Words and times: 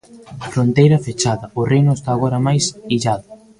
Fronteira 0.53 1.03
fechada: 1.07 1.45
o 1.59 1.61
reino 1.71 1.91
está 1.97 2.09
agora 2.13 2.43
máis 2.47 2.63
illado. 2.95 3.25